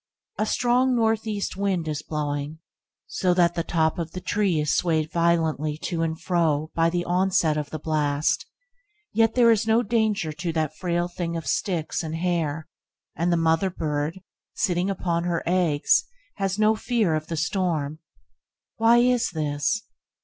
[0.39, 2.57] A strong, north east wind is blowing,
[3.05, 7.05] so that the top of the tree is swayed violently to and fro by the
[7.05, 8.47] onset of the blast;
[9.13, 12.67] yet there is no danger to that frail thing of sticks and hair,
[13.15, 14.19] and the mother bird,
[14.55, 16.05] sitting upon her eggs,
[16.37, 17.99] has no fear of the storm.
[18.77, 19.83] Why is this?